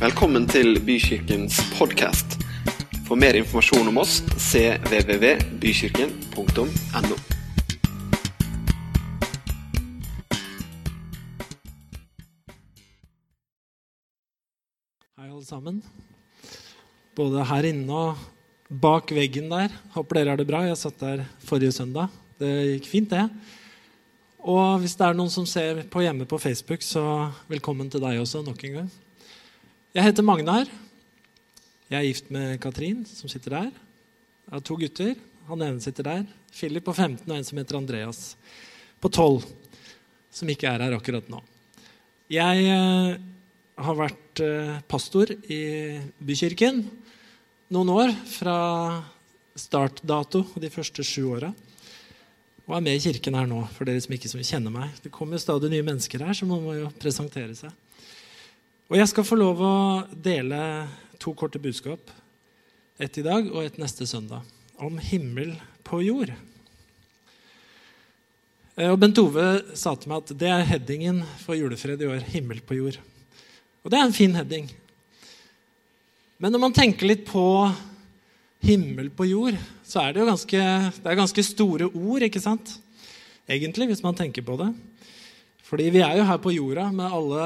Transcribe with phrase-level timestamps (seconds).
[0.00, 2.40] Velkommen til Bykirkens podkast.
[3.04, 7.16] For mer informasjon om oss cvvvbykirken.no.
[15.20, 15.84] Hei, alle sammen.
[17.12, 18.16] Både her inne og
[18.72, 19.68] bak veggen der.
[19.92, 20.64] Håper dere har det bra.
[20.64, 22.08] Jeg satt der forrige søndag.
[22.40, 23.28] Det gikk fint, det.
[24.48, 28.24] Og hvis det er noen som ser på hjemme på Facebook, så velkommen til deg
[28.24, 28.88] også nok en gang.
[29.90, 30.68] Jeg heter Magnar.
[31.90, 33.70] Jeg er gift med Katrin, som sitter der.
[34.46, 35.16] Jeg har to gutter.
[35.48, 36.20] Han ene sitter der.
[36.54, 38.20] Philip på 15 og en som heter Andreas
[39.02, 39.48] på 12,
[40.30, 41.40] som ikke er her akkurat nå.
[42.30, 43.18] Jeg eh,
[43.82, 45.60] har vært eh, pastor i
[46.22, 46.84] Bykirken
[47.74, 48.56] noen år, fra
[49.58, 51.50] startdato de første sju åra.
[52.68, 54.94] Og er med i kirken her nå, for dere som ikke kjenner meg.
[55.02, 57.74] Det kommer stadig nye mennesker her, så man må jo presentere seg.
[58.90, 59.74] Og jeg skal få lov å
[60.18, 60.60] dele
[61.22, 62.08] to korte budskap.
[62.98, 64.42] Et i dag og et neste søndag.
[64.82, 65.52] Om himmel
[65.86, 66.32] på jord.
[68.74, 72.26] Eh, Og Bent Ove sa til meg at det er headingen for julefred i år.
[72.34, 72.98] Himmel på jord.
[73.86, 74.66] Og det er en fin heading.
[76.42, 77.46] Men når man tenker litt på
[78.66, 79.54] himmel på jord,
[79.86, 80.66] så er det jo ganske,
[80.98, 82.74] det er ganske store ord, ikke sant?
[83.46, 84.72] Egentlig, hvis man tenker på det.
[85.70, 87.42] Fordi vi er jo her på jorda med alle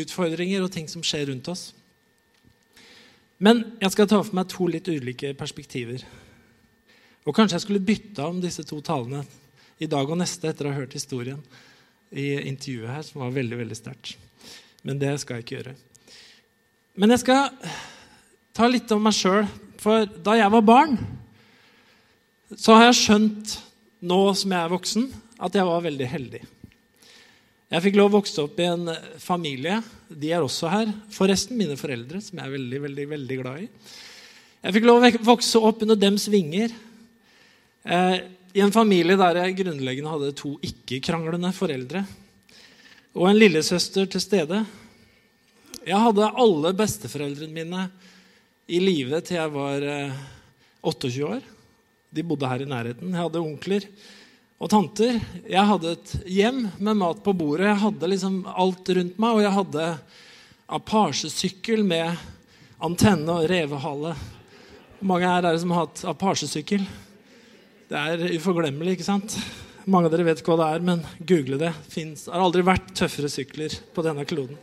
[0.00, 1.74] utfordringer og ting som skjer rundt oss.
[3.36, 6.00] Men jeg skal ta for meg to litt ulike perspektiver.
[7.28, 9.20] Og kanskje jeg skulle bytta om disse to talene
[9.76, 11.42] i dag og neste etter å ha hørt historien
[12.08, 14.14] i intervjuet her, som var veldig, veldig sterkt.
[14.86, 15.76] Men det skal jeg ikke gjøre.
[16.96, 17.50] Men jeg skal
[18.56, 19.44] ta litt om meg sjøl.
[19.82, 20.96] For da jeg var barn,
[22.56, 23.58] så har jeg skjønt
[24.06, 25.10] nå som jeg er voksen,
[25.44, 26.46] at jeg var veldig heldig.
[27.66, 29.80] Jeg fikk lov å vokse opp i en familie.
[30.06, 30.90] De er også her.
[31.10, 33.66] Forresten mine foreldre, som jeg er veldig, veldig, veldig glad i.
[34.62, 36.70] Jeg fikk lov å vokse opp under dems vinger.
[37.82, 38.14] Eh,
[38.54, 42.04] I en familie der jeg grunnleggende hadde to ikke-kranglende foreldre.
[43.18, 44.62] Og en lillesøster til stede.
[45.82, 47.88] Jeg hadde alle besteforeldrene mine
[48.70, 50.22] i live til jeg var eh,
[50.86, 51.42] 28 år.
[52.14, 53.10] De bodde her i nærheten.
[53.10, 53.90] Jeg hadde onkler
[54.56, 55.18] og tanter.
[55.44, 57.68] Jeg hadde et hjem med mat på bordet.
[57.68, 59.88] Jeg hadde liksom alt rundt meg, og jeg hadde
[60.76, 62.16] apasjesykkel med
[62.82, 64.14] antenne og revehale.
[64.96, 66.86] Hvor mange er det som har hatt apasjesykkel?
[67.86, 69.36] Det er uforglemmelig, ikke sant?
[69.86, 71.74] Mange av dere vet ikke hva det er, men google det.
[71.92, 74.56] Det har aldri vært tøffere sykler på denne kloden.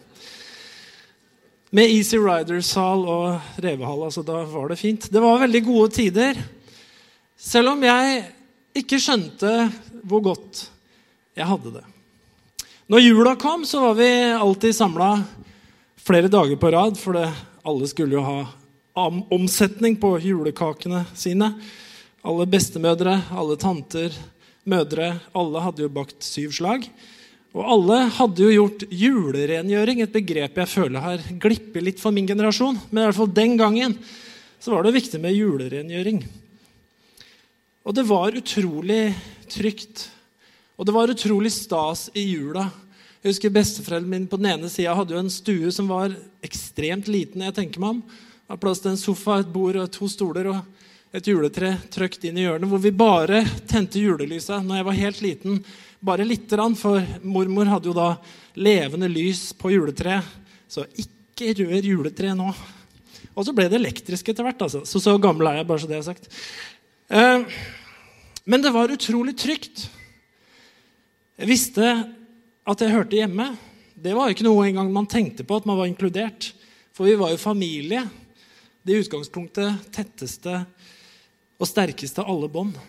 [1.74, 5.08] Med Easy Rider-sal og revehale, Altså, da var det fint.
[5.10, 6.38] Det var veldig gode tider.
[7.40, 8.26] Selv om jeg
[8.78, 9.52] ikke skjønte
[10.04, 10.66] hvor godt
[11.38, 11.86] jeg hadde det.
[12.92, 15.14] Når jula kom, så var vi alltid samla
[16.04, 17.30] flere dager på rad, for det,
[17.64, 21.54] alle skulle jo ha omsetning på julekakene sine.
[22.24, 24.14] Alle bestemødre, alle tanter,
[24.70, 26.86] mødre, alle hadde jo bakt syv slag.
[27.54, 32.28] Og alle hadde jo gjort julerengjøring, et begrep jeg føler har glippet litt for min
[32.28, 32.80] generasjon.
[32.90, 33.98] Men i hvert fall den gangen
[34.64, 36.24] så var det viktig med julerengjøring.
[37.84, 39.12] Og det var utrolig
[39.52, 40.06] trygt.
[40.80, 42.70] Og det var utrolig stas i jula.
[43.20, 46.14] Jeg husker Besteforeldrene mine på den ene sida hadde jo en stue som var
[46.44, 47.44] ekstremt liten.
[47.44, 48.00] jeg tenker meg om.
[48.04, 50.62] Det var plass til en sofa, et bord, og to stoler og
[51.14, 55.22] et juletre trøkt inn i hjørnet, hvor vi bare tente julelysa når jeg var helt
[55.22, 55.60] liten.
[56.04, 58.14] Bare lite grann, for mormor hadde jo da
[58.56, 60.24] levende lys på juletreet.
[60.72, 62.48] Så ikke rør juletreet nå.
[63.34, 64.62] Og så ble det elektrisk etter hvert.
[64.66, 64.84] Altså.
[64.88, 66.30] Så så gammel er jeg, bare så det er sagt.
[67.14, 67.42] Eh,
[68.44, 69.86] men det var utrolig trygt.
[71.38, 71.86] Jeg visste
[72.66, 73.52] at jeg hørte hjemme.
[73.94, 76.50] Det var jo ikke noe engang man tenkte på at man var inkludert.
[76.98, 78.02] For vi var jo familie.
[78.82, 80.64] Det utgangspunktet tetteste
[81.62, 82.80] og sterkeste av alle bånd.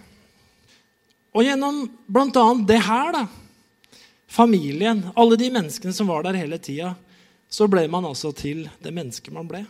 [1.36, 2.46] Og gjennom bl.a.
[2.64, 3.26] det her, da,
[4.30, 6.94] familien, alle de menneskene som var der hele tida,
[7.50, 9.66] så ble man altså til det mennesket man ble.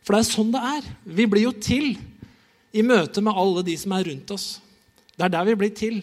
[0.00, 0.88] For det er sånn det er.
[1.04, 1.92] Vi blir jo til
[2.72, 4.48] i møte med alle de som er rundt oss.
[5.16, 6.00] Det er der vi blir til.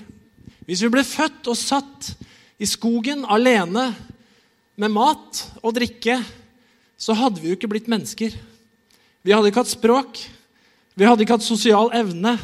[0.67, 2.11] Hvis vi ble født og satt
[2.59, 3.89] i skogen alene
[4.77, 6.19] med mat og drikke,
[6.97, 8.33] så hadde vi jo ikke blitt mennesker.
[9.23, 10.19] Vi hadde ikke hatt språk.
[10.97, 12.35] Vi hadde ikke hatt sosial evne.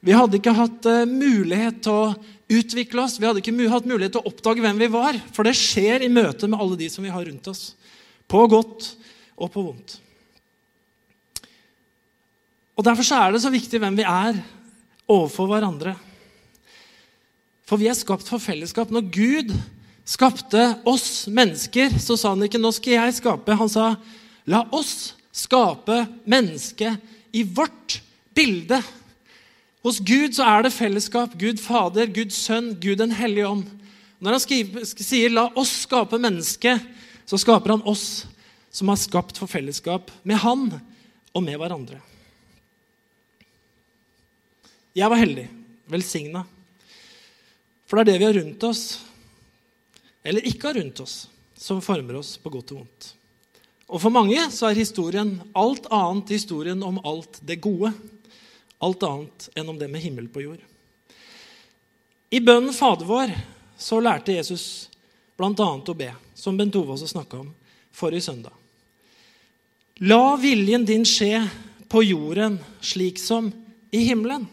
[0.00, 2.12] Vi hadde ikke hatt uh, mulighet til å
[2.50, 3.18] utvikle oss.
[3.20, 5.18] Vi hadde ikke hatt mulighet til å oppdage hvem vi var.
[5.36, 7.74] For det skjer i møte med alle de som vi har rundt oss.
[8.30, 8.92] På godt
[9.36, 9.98] og på vondt.
[12.80, 14.38] Og Derfor er det så viktig hvem vi er
[15.04, 15.92] overfor hverandre.
[17.68, 18.88] For vi er skapt for fellesskap.
[18.88, 19.52] Når Gud
[20.08, 23.56] skapte oss mennesker, så sa han ikke 'nå skal jeg skape'.
[23.56, 23.96] Han sa
[24.46, 26.96] La oss skape mennesket
[27.32, 28.00] i vårt
[28.34, 28.82] bilde.
[29.84, 31.36] Hos Gud så er det fellesskap.
[31.38, 33.66] Gud Fader, Gud Sønn, Gud Den hellige ånd.
[34.20, 36.80] Når han skriver, sier 'la oss skape mennesket',
[37.26, 38.26] så skaper han oss
[38.72, 40.80] som har skapt for fellesskap med han
[41.34, 42.09] og med hverandre.
[44.96, 45.46] Jeg var heldig,
[45.90, 46.42] velsigna.
[47.86, 48.82] For det er det vi har rundt oss,
[50.22, 51.14] eller ikke har rundt oss,
[51.54, 53.10] som former oss på godt og vondt.
[53.90, 57.90] Og for mange så er historien alt annet historien om alt det gode.
[58.80, 60.60] Alt annet enn om det med himmel på jord.
[62.30, 63.34] I bønnen Fader vår
[63.80, 64.88] så lærte Jesus
[65.34, 65.50] bl.a.
[65.50, 67.50] å be, som Bent Ove også snakka om
[67.90, 68.54] forrige søndag.
[70.06, 71.42] La viljen din skje
[71.90, 73.50] på jorden slik som
[73.90, 74.46] i himmelen.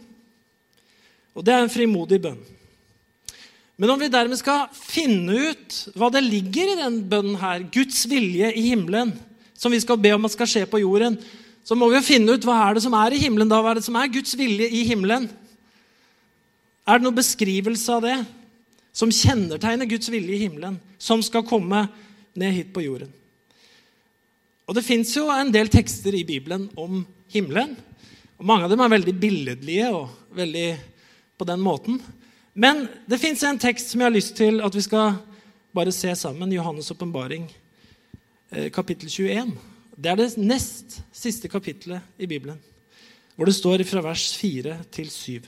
[1.38, 2.40] Og det er en frimodig bønn.
[3.78, 8.08] Men om vi dermed skal finne ut hva det ligger i den bønnen her, Guds
[8.10, 9.12] vilje i himmelen,
[9.54, 11.20] som vi skal be om at skal skje på jorden,
[11.68, 13.60] så må vi jo finne ut hva er det som er i himmelen da.
[13.62, 15.28] Hva er det som er Guds vilje i himmelen?
[16.88, 18.18] Er det noen beskrivelse av det
[18.96, 21.86] som kjennetegner Guds vilje i himmelen, som skal komme
[22.40, 23.12] ned hit på jorden?
[24.68, 27.76] Og Det fins jo en del tekster i Bibelen om himmelen.
[28.40, 30.70] og Mange av dem er veldig billedlige og veldig
[31.38, 32.02] på den måten.
[32.54, 35.20] Men det fins en tekst som jeg har lyst til at vi skal
[35.78, 36.54] bare se sammen.
[36.54, 37.46] Johannes' åpenbaring,
[38.52, 39.52] eh, kapittel 21.
[39.98, 42.60] Det er det nest siste kapittelet i Bibelen,
[43.36, 45.42] hvor det står fra vers 4 til 7.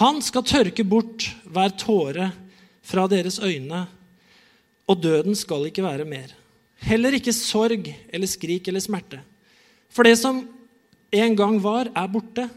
[0.00, 2.30] Han skal tørke bort hver tåre
[2.82, 3.86] fra deres øyne,
[4.88, 6.32] og døden skal ikke være mer.
[6.82, 9.20] Heller ikke sorg eller skrik eller smerte.
[9.92, 10.42] For det som
[11.12, 12.48] en gang var, er borte.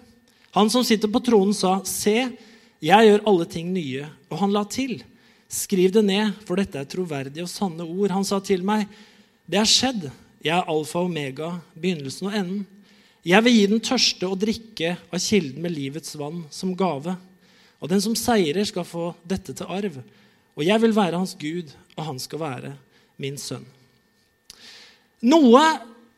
[0.55, 2.31] Han som sitter på tronen, sa, 'Se,
[2.79, 5.03] jeg gjør alle ting nye.' Og han la til,
[5.49, 8.87] 'Skriv det ned, for dette er troverdige og sanne ord.' Han sa til meg,
[9.49, 10.11] 'Det er skjedd.'
[10.45, 12.65] Jeg er alfa og omega, begynnelsen og enden.
[13.25, 17.15] Jeg vil gi den tørste å drikke av kilden med livets vann som gave.
[17.81, 19.97] Og den som seirer, skal få dette til arv.
[20.53, 22.75] Og jeg vil være hans Gud, og han skal være
[23.17, 23.65] min sønn.
[25.25, 25.63] Noe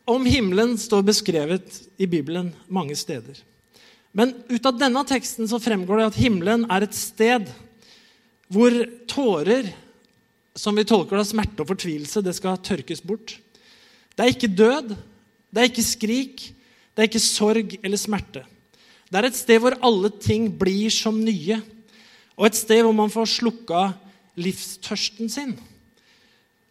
[0.04, 3.40] om himmelen står beskrevet i Bibelen mange steder.
[4.18, 7.52] Men ut av denne teksten så fremgår det at himmelen er et sted
[8.50, 8.74] hvor
[9.12, 9.70] tårer,
[10.58, 13.36] som vi tolker av smerte og fortvilelse, det skal tørkes bort.
[14.18, 14.96] Det er ikke død,
[15.54, 16.46] det er ikke skrik,
[16.96, 18.42] det er ikke sorg eller smerte.
[19.08, 21.60] Det er et sted hvor alle ting blir som nye,
[22.38, 23.84] og et sted hvor man får slukka
[24.38, 25.54] livstørsten sin.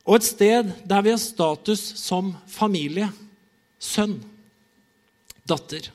[0.07, 3.09] Og et sted der vi har status som familie.
[3.83, 4.19] Sønn.
[5.47, 5.93] Datter.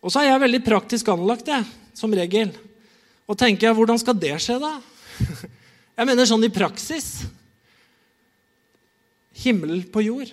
[0.00, 1.64] Og så er jeg veldig praktisk anlagt, jeg,
[1.96, 2.54] som regel.
[3.28, 4.78] Og tenker jeg, hvordan skal det skje, da?
[6.00, 7.08] Jeg mener sånn i praksis
[9.42, 10.30] himmel på jord?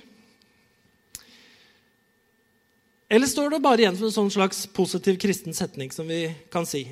[3.11, 6.67] Eller står det bare igjen som en sånn slags positiv kristen setning som vi kan
[6.67, 6.85] si?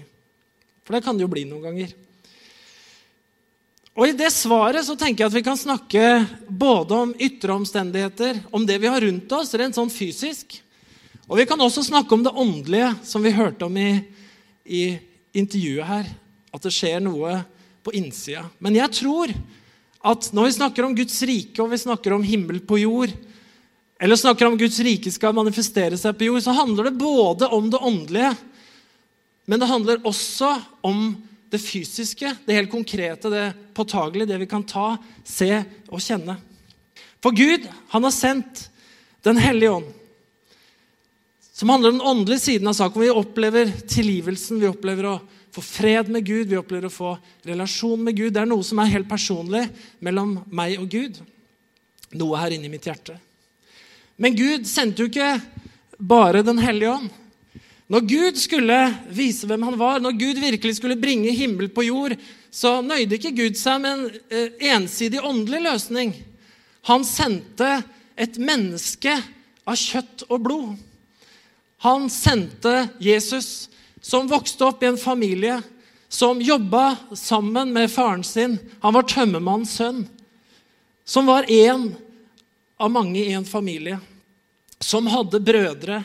[0.84, 1.96] For det kan det jo bli noen ganger.
[3.96, 6.04] Og I det svaret så tenker jeg at vi kan snakke
[6.48, 10.58] både om ytre omstendigheter, om det vi har rundt oss, rent sånn fysisk.
[11.26, 13.98] Og vi kan også snakke om det åndelige, som vi hørte om i,
[14.66, 14.84] i
[15.34, 16.10] intervjuet her.
[16.54, 17.40] At det skjer noe
[17.86, 18.46] på innsida.
[18.62, 19.34] Men jeg tror
[20.06, 23.14] at når vi snakker om Guds rike og vi snakker om himmel på jord,
[23.98, 27.72] eller snakker om Guds rike skal manifestere seg på jord, så handler det både om
[27.74, 28.34] det åndelige,
[29.50, 30.52] men det handler også
[30.86, 31.08] om
[31.54, 33.46] det fysiske, det helt konkrete, det
[33.78, 34.96] påtagelige, det vi kan ta,
[35.26, 35.50] se
[35.88, 36.38] og kjenne.
[37.24, 38.70] For Gud, han har sendt
[39.26, 39.88] Den hellige ånd,
[41.56, 43.02] som handler om den åndelige siden av saken.
[43.02, 45.20] Vi opplever tilgivelsen, vi opplever å
[45.56, 47.14] få fred med Gud, vi opplever å få
[47.48, 48.34] relasjon med Gud.
[48.36, 49.62] Det er noe som er helt personlig
[50.04, 51.22] mellom meg og Gud.
[52.20, 53.16] Noe her inni mitt hjerte.
[54.20, 55.38] Men Gud sendte jo ikke
[55.96, 57.14] bare Den hellige ånd.
[57.88, 58.80] Når Gud skulle
[59.16, 62.18] vise hvem han var, når Gud virkelig skulle bringe himmel på jord,
[62.52, 66.12] så nøyde ikke Gud seg med en eh, ensidig åndelig løsning.
[66.92, 67.78] Han sendte
[68.20, 69.16] et menneske
[69.64, 70.76] av kjøtt og blod.
[71.86, 73.70] Han sendte Jesus
[74.02, 75.60] som vokste opp i en familie
[76.10, 78.56] som jobba sammen med faren sin.
[78.82, 80.00] Han var tømmermannens sønn.
[81.06, 81.92] Som var én
[82.82, 84.00] av mange i en familie.
[84.82, 86.02] Som hadde brødre,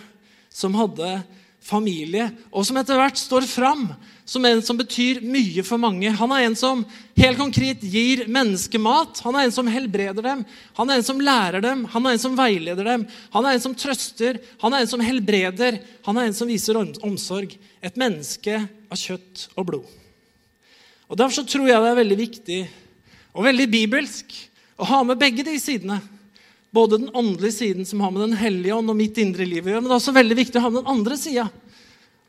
[0.53, 1.23] som hadde
[1.61, 3.89] familie, og som etter hvert står fram
[4.31, 6.11] som en som betyr mye for mange.
[6.15, 6.85] Han er en som
[7.19, 9.19] helt konkret gir menneskemat.
[9.27, 10.45] Han er en som helbreder dem.
[10.79, 11.83] Han er en som lærer dem.
[11.91, 13.07] Han er en som veileder dem.
[13.35, 14.39] Han er en som trøster.
[14.63, 15.81] Han er en som helbreder.
[16.07, 17.57] Han er en som viser omsorg.
[17.83, 18.55] Et menneske
[18.87, 19.91] av kjøtt og blod.
[21.11, 22.61] Og Derfor så tror jeg det er veldig viktig
[23.35, 24.37] og veldig bibelsk
[24.79, 25.99] å ha med begge de sidene.
[26.71, 29.73] Både den åndelige siden som har med Den hellige ånd og mitt indre liv å
[29.73, 31.49] gjøre, men det er også veldig viktig å ha med den andre sida.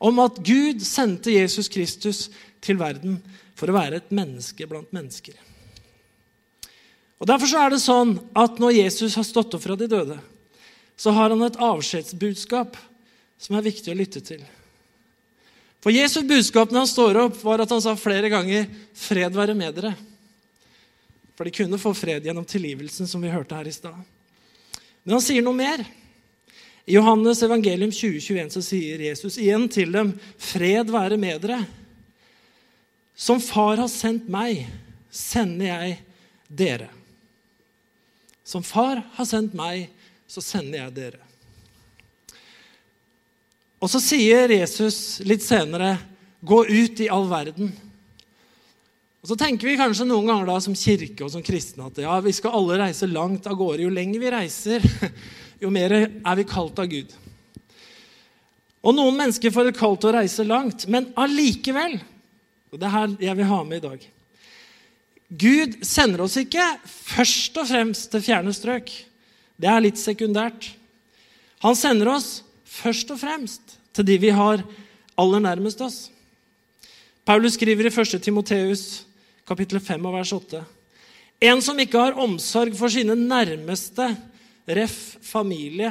[0.02, 2.24] Om at Gud sendte Jesus Kristus
[2.62, 3.20] til verden
[3.54, 5.36] for å være et menneske blant mennesker.
[7.22, 10.16] Og Derfor så er det sånn at når Jesus har stått opp fra de døde,
[10.98, 12.74] så har han et avskjedsbudskap
[13.38, 14.42] som er viktig å lytte til.
[15.82, 19.54] For Jesu budskap når han står opp, var at han sa flere ganger 'Fred være
[19.54, 19.94] med dere'.
[21.34, 23.98] For de kunne få fred gjennom tilgivelsen, som vi hørte her i stad.
[25.02, 25.84] Men han sier noe mer.
[26.84, 31.64] I Johannes evangelium 2021 så sier Jesus igjen til dem, 'Fred være med dere'.
[33.14, 34.66] Som Far har sendt meg,
[35.10, 35.98] sender jeg
[36.48, 36.88] dere.
[38.44, 39.90] Som Far har sendt meg,
[40.26, 41.20] så sender jeg dere.
[43.82, 45.98] Og så sier Jesus litt senere,
[46.42, 47.72] 'Gå ut i all verden'.
[49.22, 52.16] Og Så tenker vi kanskje noen ganger da som kirke og som kristne at ja,
[52.24, 53.84] vi skal alle reise langt av gårde.
[53.84, 54.86] Jo lenger vi reiser,
[55.62, 57.12] jo mer er vi kalt av Gud.
[58.82, 62.00] Og noen mennesker får et kall å reise langt, men allikevel
[62.72, 64.04] Og det er her jeg vil ha med i dag.
[65.28, 68.90] Gud sender oss ikke først og fremst til fjerne strøk.
[69.60, 70.66] Det er litt sekundært.
[71.62, 74.64] Han sender oss først og fremst til de vi har
[75.20, 76.08] aller nærmest oss.
[77.28, 78.18] Paulus skriver i 1.
[78.24, 79.04] Timoteus
[79.48, 80.62] kapittel 5 og vers 8.
[81.42, 84.12] En som ikke har omsorg for sine nærmeste,
[84.68, 85.16] ref.
[85.22, 85.90] familie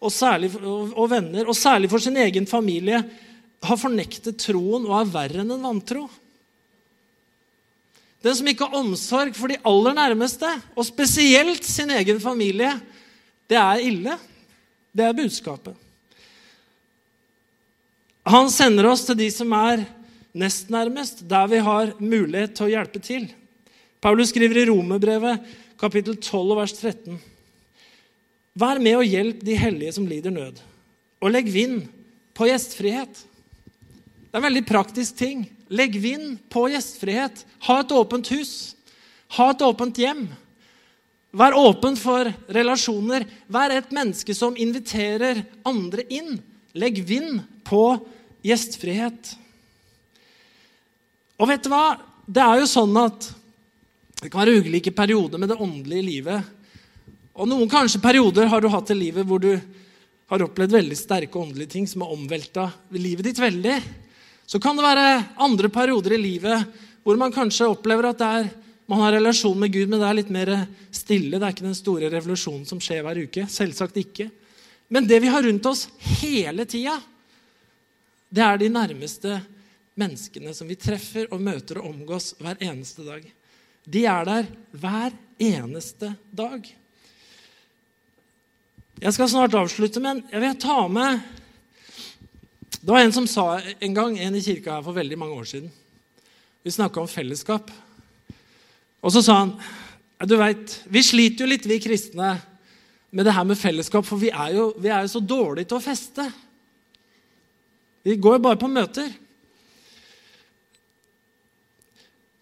[0.00, 3.00] og, særlig, og, venner, og særlig for sin egen familie,
[3.66, 6.04] har fornektet troen og er verre enn en vantro.
[8.22, 12.70] Den som ikke har omsorg for de aller nærmeste, og spesielt sin egen familie,
[13.48, 14.16] det er ille.
[14.96, 15.74] Det er budskapet.
[18.26, 19.84] Han sender oss til de som er
[20.36, 23.26] nest nærmest, der vi har mulighet til å hjelpe til.
[24.04, 27.16] Paulus skriver i Romerbrevet kapittel 12 vers 13.
[28.56, 30.60] Vær med og hjelp de hellige som lider nød,
[31.20, 31.86] og legg vind
[32.36, 33.22] på gjestfrihet.
[34.26, 35.46] Det er en veldig praktisk ting.
[35.72, 37.42] Legg vind på gjestfrihet.
[37.66, 38.52] Ha et åpent hus.
[39.38, 40.26] Ha et åpent hjem.
[41.36, 43.24] Vær åpen for relasjoner.
[43.48, 46.36] Vær et menneske som inviterer andre inn.
[46.76, 47.82] Legg vind på
[48.44, 49.34] gjestfrihet.
[51.36, 51.96] Og vet du hva?
[52.26, 53.28] Det er jo sånn at
[54.22, 56.52] det kan være ulike perioder med det åndelige livet.
[57.36, 59.52] Og noen kanskje perioder har du hatt i livet hvor du
[60.26, 63.76] har opplevd veldig sterke åndelige ting som har omvelta livet ditt veldig.
[64.48, 65.10] Så kan det være
[65.44, 68.48] andre perioder i livet hvor man kanskje opplever at er,
[68.88, 70.50] man har relasjon med Gud, men det er litt mer
[70.94, 71.36] stille.
[71.36, 73.44] Det er ikke den store revolusjonen som skjer hver uke.
[73.50, 74.30] Selvsagt ikke.
[74.90, 75.86] Men det vi har rundt oss
[76.22, 76.96] hele tida,
[78.30, 79.38] det er de nærmeste
[79.96, 83.24] menneskene som vi treffer og møter og omgås hver eneste dag.
[83.86, 86.68] De er der hver eneste dag.
[88.96, 91.20] Jeg skal snart avslutte, men jeg vil ta med
[92.86, 95.46] det var en som sa en gang, en i kirka her for veldig mange år
[95.50, 95.72] siden
[96.62, 97.70] Vi snakka om fellesskap.
[99.02, 99.56] Og så sa han
[100.22, 102.36] du vet, Vi sliter jo litt, vi kristne,
[103.10, 105.78] med det her med fellesskap, for vi er jo, vi er jo så dårlige til
[105.78, 106.24] å feste.
[108.06, 109.10] Vi går jo bare på møter.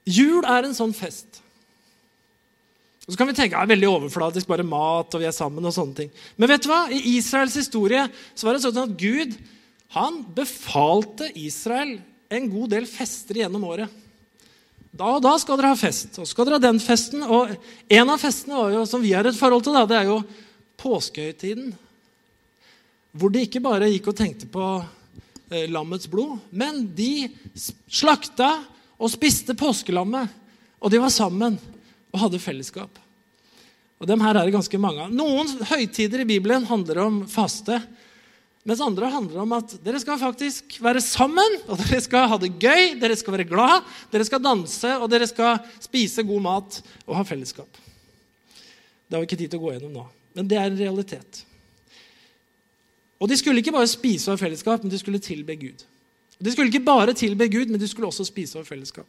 [0.04, 1.40] Jul er en sånn fest.
[3.04, 5.64] Og så kan vi tenke ja, veldig overflatisk, bare mat og vi er sammen.
[5.64, 6.12] og sånne ting.
[6.36, 6.86] Men vet du hva?
[6.88, 9.36] i Israels historie så var det sånn at Gud
[9.94, 11.98] han befalte Israel
[12.32, 14.00] en god del fester gjennom året.
[14.94, 16.16] Da og da skal dere ha fest.
[16.22, 17.22] Og skal dere ha den festen.
[17.26, 17.52] Og
[17.92, 20.20] en av festene jo, som vi har et forhold til, det er jo
[20.80, 21.72] påskehøytiden.
[23.14, 24.68] Hvor de ikke bare gikk og tenkte på
[25.50, 27.28] eh, lammets blod, men de
[27.86, 28.56] slakta
[29.04, 30.32] og spiste påskelammet.
[30.80, 31.58] Og de var sammen
[32.12, 33.00] og hadde fellesskap.
[34.00, 35.12] Og dem her er det ganske mange av.
[35.14, 37.78] Noen høytider i Bibelen handler om faste.
[38.64, 42.54] Mens andre handler om at dere skal faktisk være sammen, og dere skal ha det
[42.56, 47.18] gøy, dere skal være glad, dere skal danse, og dere skal spise god mat og
[47.18, 47.80] ha fellesskap.
[49.04, 50.04] Det har vi ikke tid til å gå gjennom nå,
[50.38, 51.42] men det er en realitet.
[53.20, 55.84] Og de skulle ikke bare spise og ha fellesskap, men de skulle tilbe Gud.
[56.38, 59.08] De skulle ikke bare tilbe Gud, men de skulle også spise over fellesskap.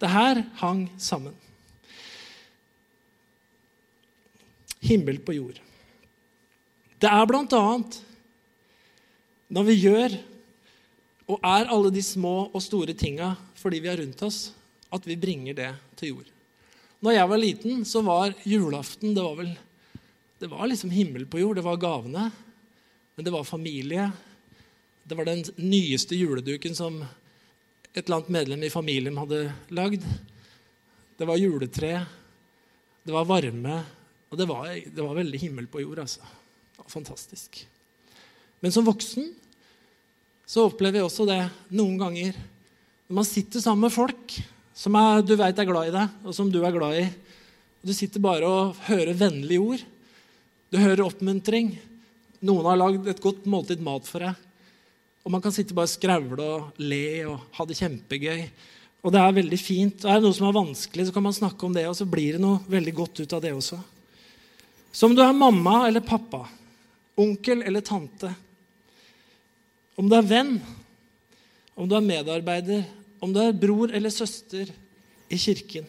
[0.00, 1.34] Det her hang sammen.
[4.80, 5.60] Himmel på jord.
[7.00, 8.00] Det er annet
[9.50, 10.14] når vi gjør
[11.30, 14.52] og er alle de små og store tinga fordi vi er rundt oss,
[14.92, 16.28] at vi bringer det til jord.
[17.00, 19.52] Når jeg var liten, så var julaften det var vel,
[20.40, 21.56] det var liksom himmel på jord.
[21.56, 22.30] Det var gavene.
[23.16, 24.06] Men det var familie.
[25.10, 29.40] Det var den nyeste juleduken som et eller annet medlem i familien hadde
[29.74, 30.04] lagd.
[31.18, 32.04] Det var juletre.
[33.02, 33.80] Det var varme.
[34.30, 36.22] Og det var, det var veldig himmel på jord, altså.
[36.22, 37.58] Det var fantastisk.
[38.62, 39.32] Men som voksen
[40.46, 41.40] så opplever jeg også det
[41.74, 44.36] noen ganger når man sitter sammen med folk
[44.78, 47.08] som er, du vet er glad i deg, og som du er glad i.
[47.80, 49.82] og Du sitter bare og hører vennlige ord.
[50.70, 51.72] Du hører oppmuntring.
[52.46, 54.46] Noen har lagd et godt måltid mat for deg.
[55.24, 58.44] Og man kan sitte bare og skravle og le og ha det kjempegøy.
[59.00, 60.04] Og det er veldig fint.
[60.04, 62.36] Er det noe som er vanskelig, så kan man snakke om det, og så blir
[62.36, 63.78] det noe veldig godt ut av det også.
[64.92, 66.42] Så om du er mamma eller pappa,
[67.20, 68.32] onkel eller tante,
[70.00, 70.56] om du er venn,
[71.76, 72.84] om du er medarbeider,
[73.20, 74.72] om du er bror eller søster
[75.30, 75.86] i kirken,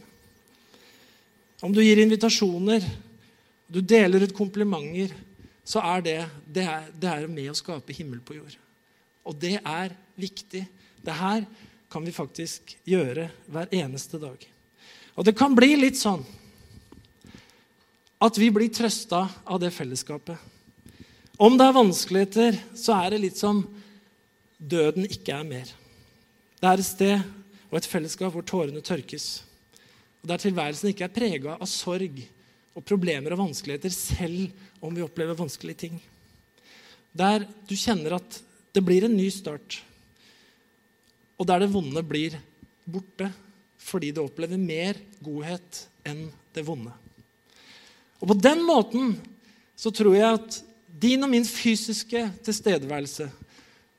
[1.62, 2.86] om du gir invitasjoner,
[3.72, 5.14] du deler ut komplimenter,
[5.64, 8.61] så er det, det er, det er med å skape himmel på jord.
[9.28, 10.64] Og det er viktig.
[11.02, 11.46] Det her
[11.92, 14.40] kan vi faktisk gjøre hver eneste dag.
[15.18, 16.24] Og det kan bli litt sånn
[18.22, 20.38] at vi blir trøsta av det fellesskapet.
[21.42, 23.64] Om det er vanskeligheter, så er det litt som
[24.62, 25.72] døden ikke er mer.
[26.62, 27.24] Det er et sted
[27.72, 29.42] og et fellesskap hvor tårene tørkes.
[30.22, 32.22] Og Der tilværelsen ikke er prega av sorg
[32.78, 35.98] og problemer og vanskeligheter, selv om vi opplever vanskelige ting.
[37.12, 38.38] Der du kjenner at
[38.72, 39.82] det blir en ny start,
[41.38, 42.38] og der det vonde blir
[42.86, 43.32] borte
[43.82, 46.94] fordi du opplever mer godhet enn det vonde.
[48.22, 49.16] Og På den måten
[49.76, 50.60] så tror jeg at
[51.02, 53.26] din og min fysiske tilstedeværelse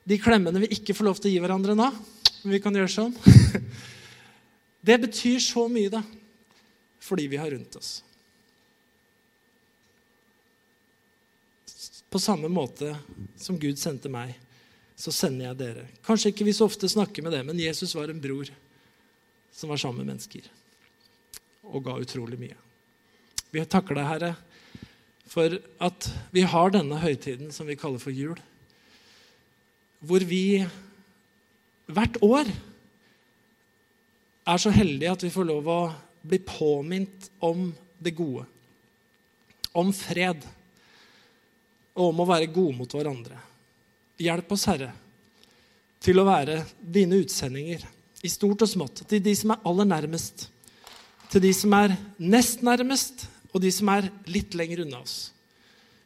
[0.07, 1.89] de klemmene vi ikke får lov til å gi hverandre nå.
[2.43, 3.13] Men vi kan gjøre sånn.
[4.87, 6.01] Det betyr så mye, da,
[6.99, 8.01] fordi vi har rundt oss.
[12.11, 12.91] På samme måte
[13.39, 14.35] som Gud sendte meg,
[14.99, 15.87] så sender jeg dere.
[16.07, 18.51] Kanskje ikke vi så ofte snakker med det, men Jesus var en bror
[19.53, 20.47] som var sammen med mennesker
[21.63, 22.57] og ga utrolig mye.
[23.53, 24.33] Vi takker deg, Herre,
[25.31, 28.41] for at vi har denne høytiden som vi kaller for jul
[30.03, 30.63] hvor vi
[31.93, 32.49] hvert år
[34.43, 35.83] er så heldige at vi får lov å
[36.27, 37.69] bli påminnet om
[38.03, 38.45] det gode.
[39.79, 40.43] Om fred.
[41.95, 43.39] Og om å være gode mot hverandre.
[44.23, 44.93] Hjelp oss, Herre,
[46.03, 47.85] til å være dine utsendinger
[48.23, 49.05] i stort og smått.
[49.11, 50.49] Til de som er aller nærmest.
[51.33, 55.33] Til de som er nest nærmest, og de som er litt lenger unna oss.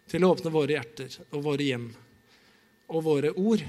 [0.08, 1.90] Til å åpne våre hjerter og våre hjem
[2.86, 3.64] og våre ord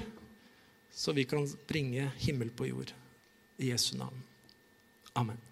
[0.98, 2.92] så vi kan bringe himmel på jord.
[3.56, 4.22] I Jesu navn.
[5.12, 5.47] Amen.